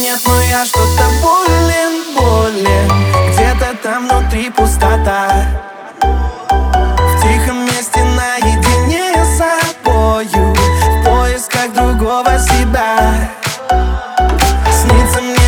[0.00, 2.88] нет, но я что-то болен, болен
[3.32, 5.69] Где-то там внутри пустота.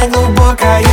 [0.08, 0.91] глубокая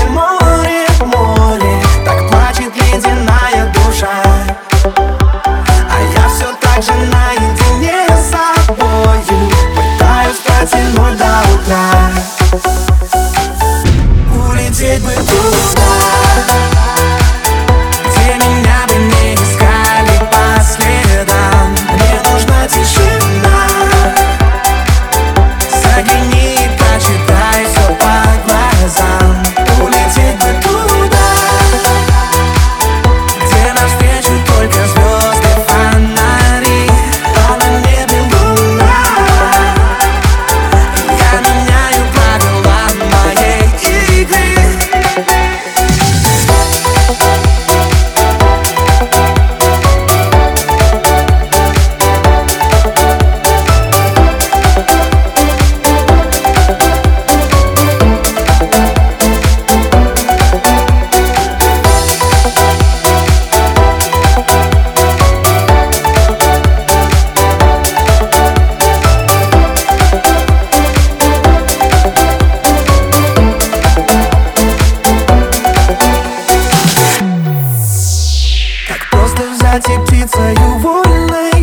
[79.69, 81.58] стать и птицею вольной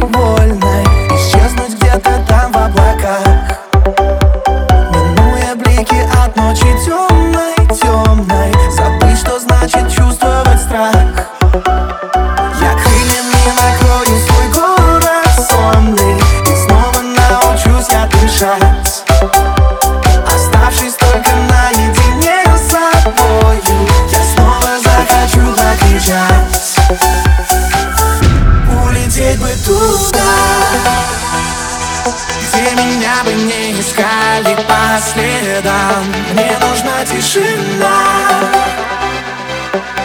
[32.87, 36.05] меня бы не искали по следам.
[36.33, 37.99] Мне нужна тишина.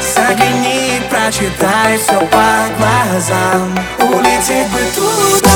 [0.02, 3.80] Загни, прочитай все по глазам.
[4.00, 5.51] Улететь бы туда